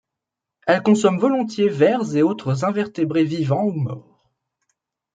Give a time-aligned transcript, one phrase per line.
[0.65, 4.33] Elle consomme volontiers vers et autres invertébrés vivants ou morts.